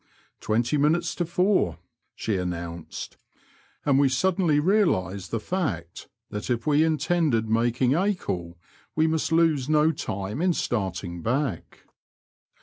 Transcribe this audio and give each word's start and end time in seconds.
Twenty 0.39 0.79
minates 0.79 1.15
to 1.17 1.25
four," 1.25 1.77
she 2.15 2.35
announced; 2.35 3.17
and 3.85 3.99
we 3.99 4.09
suddenly 4.09 4.59
realised 4.59 5.29
the 5.29 5.39
fact 5.39 6.07
that 6.31 6.49
if 6.49 6.65
we 6.65 6.83
intended 6.83 7.47
making 7.47 7.91
Acle 7.91 8.55
we 8.95 9.05
must 9.05 9.31
lose 9.31 9.69
no 9.69 9.91
time 9.91 10.41
in 10.41 10.53
starting 10.53 11.21
back. 11.21 11.83